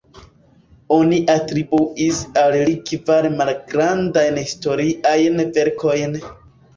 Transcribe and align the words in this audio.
Oni 0.93 1.17
atribuis 1.33 2.21
al 2.43 2.57
li 2.69 2.73
kvar 2.91 3.27
malgrandajn 3.41 4.39
historiajn 4.45 5.39
verkojn. 5.59 6.17